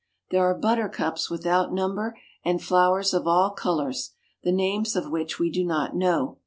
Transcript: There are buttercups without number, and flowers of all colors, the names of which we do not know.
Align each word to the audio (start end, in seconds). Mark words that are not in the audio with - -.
There 0.31 0.43
are 0.45 0.57
buttercups 0.57 1.29
without 1.29 1.71
number, 1.71 2.17
and 2.43 2.59
flowers 2.59 3.13
of 3.13 3.27
all 3.27 3.51
colors, 3.51 4.13
the 4.41 4.51
names 4.51 4.95
of 4.95 5.11
which 5.11 5.37
we 5.37 5.51
do 5.51 5.63
not 5.63 5.95
know. 5.95 6.39